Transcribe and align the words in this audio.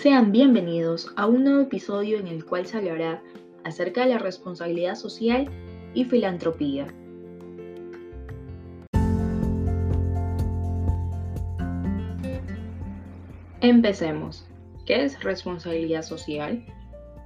Sean 0.00 0.30
bienvenidos 0.30 1.12
a 1.16 1.26
un 1.26 1.42
nuevo 1.42 1.62
episodio 1.62 2.20
en 2.20 2.28
el 2.28 2.44
cual 2.44 2.64
se 2.66 2.76
hablará 2.76 3.20
acerca 3.64 4.04
de 4.04 4.10
la 4.10 4.18
responsabilidad 4.18 4.94
social 4.94 5.50
y 5.92 6.04
filantropía. 6.04 6.86
Empecemos. 13.60 14.46
¿Qué 14.86 15.02
es 15.02 15.20
responsabilidad 15.24 16.02
social? 16.02 16.64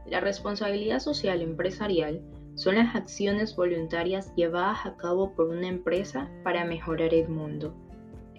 La 0.06 0.20
responsabilidad 0.20 1.00
social 1.00 1.42
empresarial 1.42 2.22
son 2.54 2.76
las 2.76 2.96
acciones 2.96 3.54
voluntarias 3.54 4.34
llevadas 4.34 4.86
a 4.86 4.96
cabo 4.96 5.34
por 5.34 5.50
una 5.50 5.68
empresa 5.68 6.30
para 6.42 6.64
mejorar 6.64 7.12
el 7.12 7.28
mundo, 7.28 7.74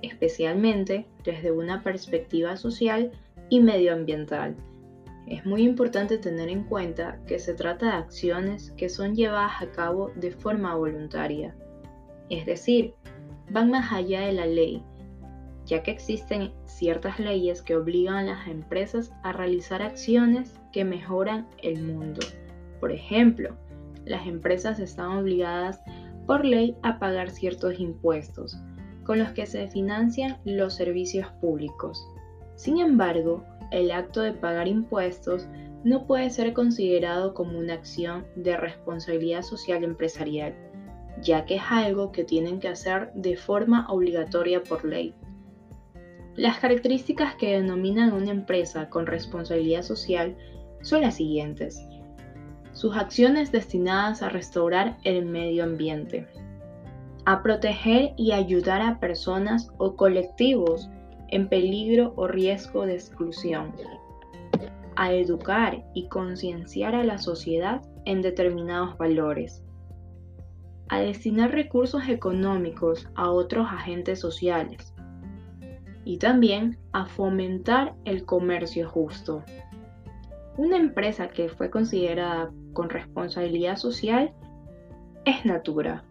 especialmente 0.01 1.05
desde 1.23 1.51
una 1.51 1.83
perspectiva 1.83 2.57
social 2.57 3.11
y 3.53 3.59
medioambiental. 3.59 4.55
Es 5.27 5.45
muy 5.45 5.61
importante 5.61 6.17
tener 6.17 6.49
en 6.49 6.63
cuenta 6.63 7.19
que 7.27 7.37
se 7.37 7.53
trata 7.53 7.85
de 7.85 7.91
acciones 7.91 8.71
que 8.71 8.89
son 8.89 9.13
llevadas 9.13 9.61
a 9.61 9.69
cabo 9.69 10.09
de 10.15 10.31
forma 10.31 10.73
voluntaria, 10.73 11.55
es 12.31 12.47
decir, 12.47 12.95
van 13.51 13.69
más 13.69 13.93
allá 13.93 14.21
de 14.21 14.33
la 14.33 14.47
ley, 14.47 14.83
ya 15.67 15.83
que 15.83 15.91
existen 15.91 16.51
ciertas 16.65 17.19
leyes 17.19 17.61
que 17.61 17.75
obligan 17.75 18.15
a 18.15 18.23
las 18.23 18.47
empresas 18.47 19.13
a 19.21 19.33
realizar 19.33 19.83
acciones 19.83 20.59
que 20.71 20.83
mejoran 20.83 21.47
el 21.61 21.83
mundo. 21.83 22.21
Por 22.79 22.91
ejemplo, 22.91 23.55
las 24.03 24.25
empresas 24.25 24.79
están 24.79 25.11
obligadas 25.11 25.79
por 26.25 26.43
ley 26.43 26.75
a 26.81 26.97
pagar 26.97 27.29
ciertos 27.29 27.79
impuestos, 27.79 28.57
con 29.03 29.19
los 29.19 29.29
que 29.33 29.45
se 29.45 29.67
financian 29.67 30.39
los 30.43 30.73
servicios 30.73 31.27
públicos. 31.39 32.03
Sin 32.63 32.79
embargo, 32.79 33.43
el 33.71 33.91
acto 33.91 34.21
de 34.21 34.31
pagar 34.31 34.69
impuestos 34.69 35.49
no 35.83 36.07
puede 36.07 36.29
ser 36.29 36.53
considerado 36.53 37.33
como 37.33 37.59
una 37.59 37.73
acción 37.73 38.25
de 38.37 38.55
responsabilidad 38.55 39.41
social 39.41 39.83
empresarial, 39.83 40.55
ya 41.21 41.43
que 41.43 41.55
es 41.55 41.63
algo 41.69 42.13
que 42.13 42.23
tienen 42.23 42.61
que 42.61 42.69
hacer 42.69 43.11
de 43.15 43.35
forma 43.35 43.85
obligatoria 43.89 44.63
por 44.63 44.85
ley. 44.85 45.13
Las 46.37 46.59
características 46.59 47.35
que 47.35 47.59
denominan 47.59 48.13
una 48.13 48.31
empresa 48.31 48.89
con 48.89 49.07
responsabilidad 49.07 49.81
social 49.81 50.37
son 50.83 51.01
las 51.01 51.15
siguientes. 51.15 51.85
Sus 52.71 52.95
acciones 52.95 53.51
destinadas 53.51 54.21
a 54.21 54.29
restaurar 54.29 54.99
el 55.03 55.25
medio 55.25 55.65
ambiente, 55.65 56.27
a 57.25 57.43
proteger 57.43 58.13
y 58.15 58.31
ayudar 58.31 58.81
a 58.81 59.01
personas 59.01 59.69
o 59.79 59.97
colectivos 59.97 60.89
en 61.33 61.49
peligro 61.49 62.13
o 62.15 62.27
riesgo 62.27 62.85
de 62.85 62.93
exclusión, 62.93 63.73
a 64.95 65.13
educar 65.13 65.83
y 65.95 66.07
concienciar 66.07 66.93
a 66.93 67.03
la 67.03 67.17
sociedad 67.17 67.81
en 68.05 68.21
determinados 68.21 68.95
valores, 68.99 69.63
a 70.89 70.99
destinar 70.99 71.51
recursos 71.51 72.07
económicos 72.07 73.09
a 73.15 73.31
otros 73.31 73.65
agentes 73.67 74.19
sociales 74.19 74.93
y 76.05 76.19
también 76.19 76.77
a 76.91 77.07
fomentar 77.07 77.95
el 78.05 78.25
comercio 78.25 78.87
justo. 78.87 79.43
Una 80.57 80.77
empresa 80.77 81.29
que 81.29 81.49
fue 81.49 81.71
considerada 81.71 82.51
con 82.73 82.91
responsabilidad 82.91 83.77
social 83.77 84.31
es 85.25 85.43
Natura, 85.45 86.03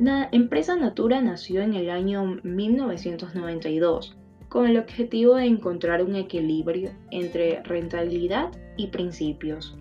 la 0.00 0.28
empresa 0.30 0.76
Natura 0.76 1.20
nació 1.20 1.60
en 1.60 1.74
el 1.74 1.90
año 1.90 2.38
1992 2.44 4.16
con 4.48 4.66
el 4.66 4.78
objetivo 4.78 5.34
de 5.34 5.46
encontrar 5.46 6.04
un 6.04 6.14
equilibrio 6.14 6.90
entre 7.10 7.62
rentabilidad 7.64 8.50
y 8.76 8.86
principios. 8.88 9.76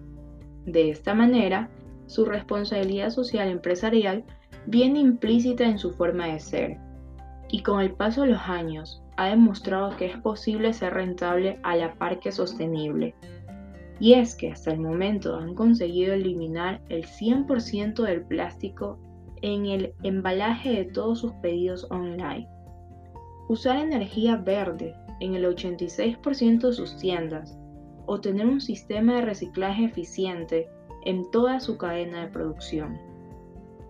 De 0.66 0.90
esta 0.90 1.14
manera, 1.14 1.70
su 2.08 2.26
responsabilidad 2.26 3.12
social 3.12 3.50
empresarial 3.50 4.24
viene 4.66 5.00
implícita 5.00 5.66
en 5.66 5.78
su 5.78 5.92
forma 5.92 6.28
de 6.28 6.40
ser 6.40 6.78
y 7.50 7.62
con 7.62 7.80
el 7.80 7.92
paso 7.92 8.24
de 8.24 8.30
los 8.30 8.42
años 8.42 9.04
ha 9.18 9.28
demostrado 9.28 9.96
que 9.98 10.08
es 10.08 10.18
posible 10.18 10.74
ser 10.74 10.96
rentable 10.96 11.60
a 11.62 11.76
la 11.76 11.94
par 11.94 12.20
que 12.20 12.32
sostenible. 12.32 13.14
Y 14.00 14.14
es 14.14 14.36
que 14.36 14.52
hasta 14.52 14.72
el 14.72 14.80
momento 14.80 15.38
han 15.38 15.54
conseguido 15.54 16.14
eliminar 16.14 16.82
el 16.90 17.06
100% 17.06 18.04
del 18.04 18.24
plástico 18.24 19.00
en 19.42 19.66
el 19.66 19.94
embalaje 20.04 20.72
de 20.72 20.86
todos 20.86 21.20
sus 21.20 21.34
pedidos 21.34 21.88
online. 21.90 22.48
Usar 23.50 23.78
energía 23.78 24.36
verde 24.36 24.96
en 25.20 25.36
el 25.36 25.46
86% 25.46 26.68
de 26.68 26.74
sus 26.74 26.98
tiendas 26.98 27.58
o 28.06 28.20
tener 28.20 28.46
un 28.46 28.62
sistema 28.62 29.16
de 29.16 29.22
reciclaje 29.22 29.86
eficiente 29.86 30.70
en 31.06 31.30
toda 31.32 31.60
su 31.60 31.78
cadena 31.78 32.22
de 32.22 32.28
producción. 32.28 33.00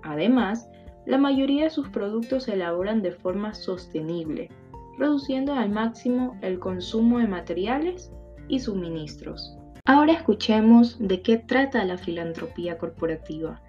Además, 0.04 0.70
la 1.06 1.18
mayoría 1.18 1.66
de 1.66 1.70
sus 1.70 1.88
productos 1.90 2.44
se 2.44 2.54
elaboran 2.54 3.02
de 3.02 3.12
forma 3.12 3.54
sostenible, 3.54 4.50
reduciendo 4.98 5.54
al 5.54 5.70
máximo 5.70 6.38
el 6.42 6.60
consumo 6.60 7.20
de 7.20 7.28
materiales 7.28 8.12
y 8.48 8.60
suministros. 8.60 9.58
Ahora 9.86 10.14
escuchemos 10.14 10.98
de 11.00 11.22
qué 11.22 11.38
trata 11.38 11.86
la 11.86 11.98
filantropía 11.98 12.78
corporativa. 12.78 13.62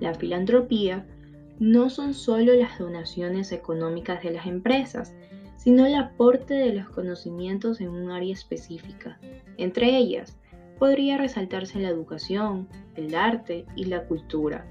La 0.00 0.14
filantropía 0.14 1.06
no 1.58 1.90
son 1.90 2.14
solo 2.14 2.54
las 2.54 2.78
donaciones 2.78 3.50
económicas 3.50 4.22
de 4.22 4.30
las 4.30 4.46
empresas, 4.46 5.14
sino 5.56 5.86
el 5.86 5.96
aporte 5.96 6.54
de 6.54 6.72
los 6.72 6.88
conocimientos 6.90 7.80
en 7.80 7.88
un 7.88 8.10
área 8.10 8.32
específica. 8.32 9.18
Entre 9.56 9.96
ellas, 9.96 10.38
podría 10.78 11.18
resaltarse 11.18 11.80
la 11.80 11.88
educación, 11.88 12.68
el 12.94 13.14
arte 13.16 13.66
y 13.74 13.86
la 13.86 14.04
cultura, 14.04 14.66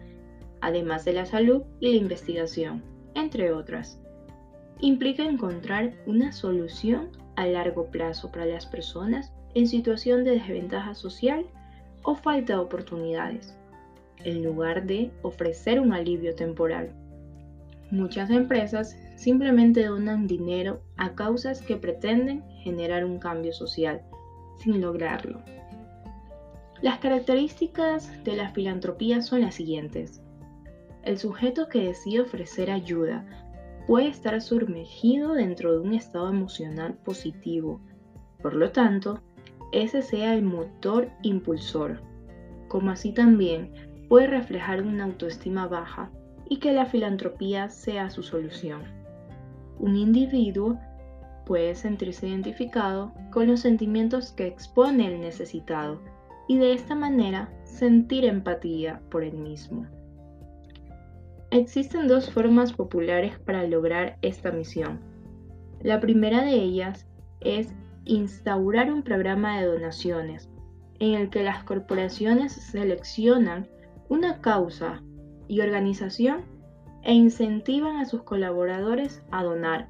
además 0.61 1.03
de 1.03 1.13
la 1.13 1.25
salud 1.25 1.63
y 1.81 1.91
la 1.91 1.97
investigación, 1.97 2.81
entre 3.15 3.51
otras. 3.51 3.99
Implica 4.79 5.23
encontrar 5.23 5.94
una 6.05 6.31
solución 6.31 7.09
a 7.35 7.45
largo 7.47 7.88
plazo 7.91 8.31
para 8.31 8.45
las 8.45 8.65
personas 8.65 9.33
en 9.55 9.67
situación 9.67 10.23
de 10.23 10.31
desventaja 10.31 10.95
social 10.95 11.45
o 12.03 12.15
falta 12.15 12.53
de 12.53 12.59
oportunidades 12.59 13.57
en 14.23 14.44
lugar 14.44 14.85
de 14.85 15.11
ofrecer 15.22 15.79
un 15.79 15.94
alivio 15.94 16.35
temporal. 16.35 16.91
Muchas 17.91 18.29
empresas 18.29 18.97
simplemente 19.16 19.85
donan 19.85 20.28
dinero 20.28 20.81
a 20.97 21.16
causas 21.16 21.61
que 21.61 21.78
pretenden 21.78 22.44
generar 22.63 23.06
un 23.06 23.17
cambio 23.17 23.53
social, 23.53 24.01
sin 24.57 24.81
lograrlo. 24.81 25.41
Las 26.81 27.00
características 27.00 28.23
de 28.23 28.35
la 28.35 28.50
filantropía 28.50 29.22
son 29.22 29.41
las 29.41 29.56
siguientes. 29.56 30.22
El 31.03 31.17
sujeto 31.17 31.69
que 31.69 31.88
decide 31.88 32.22
ofrecer 32.22 32.69
ayuda 32.69 33.25
puede 33.88 34.09
estar 34.09 34.39
sumergido 34.41 35.33
dentro 35.33 35.72
de 35.72 35.79
un 35.79 35.94
estado 35.94 36.29
emocional 36.29 36.94
positivo. 37.06 37.79
Por 38.41 38.53
lo 38.53 38.72
tanto, 38.72 39.22
ese 39.72 40.01
sea 40.01 40.35
el 40.35 40.44
motor 40.44 41.09
impulsor, 41.23 42.01
como 42.67 42.91
así 42.91 43.13
también 43.13 43.72
puede 44.07 44.28
reflejar 44.28 44.81
una 44.84 45.06
autoestima 45.06 45.68
baja 45.68 46.09
y 46.50 46.57
que 46.57 46.72
la 46.72 46.85
filantropía 46.85 47.69
sea 47.69 48.09
su 48.09 48.23
solución. 48.23 48.81
Un 49.79 49.95
individuo 49.95 50.79
puede 51.45 51.75
sentirse 51.75 52.28
identificado 52.28 53.13
con 53.31 53.47
los 53.47 53.62
sentimientos 53.62 54.34
que 54.34 54.47
expone 54.47 55.07
el 55.07 55.22
necesitado 55.22 56.01
y 56.47 56.57
de 56.57 56.73
esta 56.73 56.95
manera 56.95 57.50
sentir 57.63 58.25
empatía 58.25 59.01
por 59.09 59.23
él 59.23 59.38
mismo. 59.38 59.85
Existen 61.51 62.07
dos 62.07 62.29
formas 62.29 62.74
populares 62.74 63.39
para 63.39 63.66
lograr 63.66 64.18
esta 64.22 64.51
misión. 64.51 65.00
La 65.81 66.00
primera 66.00 66.44
de 66.44 66.56
ellas 66.56 67.07
es 67.39 67.74
instaurar 68.03 68.92
un 68.92 69.03
programa 69.03 69.60
de 69.60 69.68
donaciones 69.68 70.50
en 71.00 71.13
el 71.13 71.30
que 71.30 71.44
las 71.44 71.63
corporaciones 71.63 72.51
seleccionan 72.51 73.68
una 74.09 74.42
causa 74.42 75.01
y 75.48 75.62
organización 75.62 76.45
e 77.04 77.13
incentivan 77.13 77.98
a 77.98 78.06
sus 78.06 78.24
colaboradores 78.24 79.24
a 79.31 79.44
donar, 79.44 79.89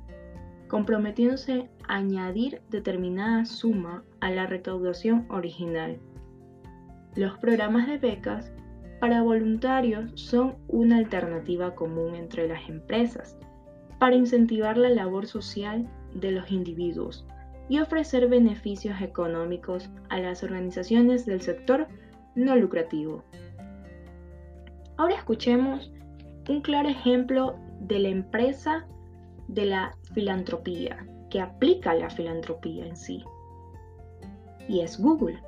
comprometiéndose 0.68 1.69
a 1.88 1.96
añadir 1.96 2.62
determinada 2.69 3.46
suma 3.46 4.04
a 4.19 4.31
la 4.31 4.46
recaudación 4.46 5.25
original. 5.30 6.00
Los 7.16 7.38
programas 7.40 7.88
de 7.88 7.98
becas 7.98 8.52
para 9.00 9.22
voluntarios 9.22 10.12
son 10.16 10.56
una 10.68 10.98
alternativa 10.98 11.75
común 11.75 12.16
entre 12.16 12.48
las 12.48 12.68
empresas 12.70 13.38
para 14.00 14.16
incentivar 14.16 14.78
la 14.78 14.90
labor 14.90 15.28
social 15.28 15.88
de 16.13 16.31
los 16.31 16.52
individuos 16.52 17.25
y 17.70 17.80
ofrecer 17.80 18.28
beneficios 18.28 19.02
económicos 19.02 19.90
a 20.10 20.20
las 20.20 20.44
organizaciones 20.44 21.25
del 21.25 21.42
sector 21.42 21.88
no 22.36 22.56
lucrativo. 22.56 23.24
Ahora 24.98 25.16
escuchemos 25.16 25.92
un 26.50 26.62
claro 26.62 26.90
ejemplo 26.90 27.56
de 27.82 28.00
la 28.00 28.10
empresa 28.10 28.88
de 29.48 29.66
la 29.66 29.96
filantropía, 30.14 31.06
que 31.30 31.40
aplica 31.40 31.94
la 31.94 32.10
filantropía 32.10 32.86
en 32.86 32.96
sí. 32.96 33.24
y 34.68 34.82
es 34.82 35.00
Google. 35.00 35.42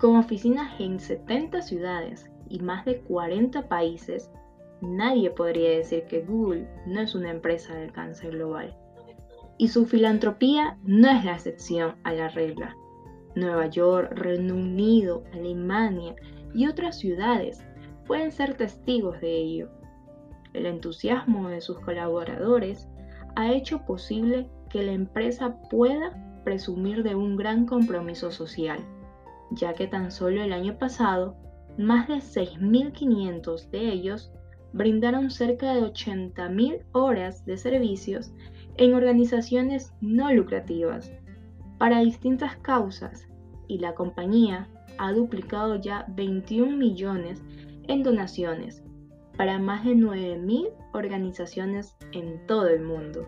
Con 0.00 0.16
oficinas 0.16 0.80
en 0.80 0.98
70 0.98 1.60
ciudades 1.62 2.30
y 2.48 2.58
más 2.60 2.84
de 2.86 3.00
40 3.02 3.68
países, 3.68 4.30
nadie 4.80 5.30
podría 5.30 5.70
decir 5.76 6.04
que 6.04 6.22
Google 6.22 6.66
no 6.86 7.00
es 7.00 7.14
una 7.14 7.30
empresa 7.30 7.74
de 7.74 7.84
alcance 7.84 8.28
global. 8.28 8.74
Y 9.58 9.68
su 9.68 9.84
filantropía 9.84 10.78
no 10.84 11.10
es 11.10 11.24
la 11.24 11.34
excepción 11.34 11.96
a 12.02 12.12
la 12.12 12.28
regla. 12.30 12.74
Nueva 13.36 13.66
York, 13.66 14.12
Reino 14.14 14.54
Unido, 14.54 15.22
Alemania 15.32 16.16
y 16.54 16.66
otras 16.66 16.98
ciudades 16.98 17.62
pueden 18.10 18.32
ser 18.32 18.56
testigos 18.56 19.20
de 19.20 19.38
ello. 19.38 19.68
El 20.52 20.66
entusiasmo 20.66 21.48
de 21.48 21.60
sus 21.60 21.78
colaboradores 21.78 22.88
ha 23.36 23.52
hecho 23.52 23.86
posible 23.86 24.48
que 24.68 24.82
la 24.82 24.90
empresa 24.90 25.62
pueda 25.70 26.42
presumir 26.42 27.04
de 27.04 27.14
un 27.14 27.36
gran 27.36 27.66
compromiso 27.66 28.32
social, 28.32 28.80
ya 29.52 29.74
que 29.74 29.86
tan 29.86 30.10
solo 30.10 30.42
el 30.42 30.52
año 30.52 30.76
pasado, 30.76 31.36
más 31.78 32.08
de 32.08 32.16
6.500 32.16 33.70
de 33.70 33.92
ellos 33.92 34.32
brindaron 34.72 35.30
cerca 35.30 35.72
de 35.72 35.82
80.000 35.82 36.82
horas 36.90 37.46
de 37.46 37.58
servicios 37.58 38.32
en 38.76 38.94
organizaciones 38.94 39.94
no 40.00 40.32
lucrativas 40.32 41.12
para 41.78 42.00
distintas 42.00 42.56
causas 42.56 43.28
y 43.68 43.78
la 43.78 43.94
compañía 43.94 44.68
ha 44.98 45.12
duplicado 45.12 45.76
ya 45.76 46.06
21 46.08 46.76
millones 46.76 47.40
en 47.90 48.04
donaciones 48.04 48.84
para 49.36 49.58
más 49.58 49.84
de 49.84 49.96
9.000 49.96 50.70
organizaciones 50.92 51.96
en 52.12 52.46
todo 52.46 52.68
el 52.68 52.82
mundo. 52.82 53.26